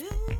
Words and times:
to 0.00 0.39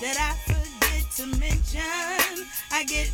that 0.00 0.18
I 0.18 0.34
forget 0.52 1.10
to 1.16 1.26
mention. 1.38 2.46
I 2.70 2.84
get 2.84 3.10